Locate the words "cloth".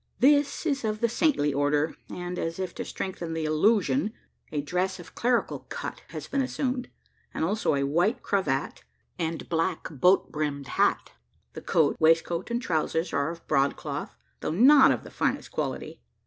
13.75-14.17